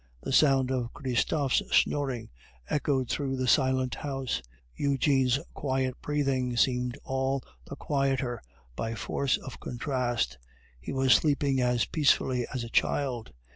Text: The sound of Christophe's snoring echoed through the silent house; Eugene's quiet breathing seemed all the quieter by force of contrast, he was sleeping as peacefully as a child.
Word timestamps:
The 0.23 0.33
sound 0.33 0.71
of 0.71 0.91
Christophe's 0.95 1.61
snoring 1.71 2.31
echoed 2.67 3.07
through 3.07 3.35
the 3.35 3.47
silent 3.47 3.93
house; 3.93 4.41
Eugene's 4.75 5.37
quiet 5.53 5.93
breathing 6.01 6.57
seemed 6.57 6.97
all 7.03 7.43
the 7.65 7.75
quieter 7.75 8.41
by 8.75 8.95
force 8.95 9.37
of 9.37 9.59
contrast, 9.59 10.39
he 10.79 10.91
was 10.91 11.13
sleeping 11.13 11.61
as 11.61 11.85
peacefully 11.85 12.47
as 12.51 12.63
a 12.63 12.69
child. 12.69 13.31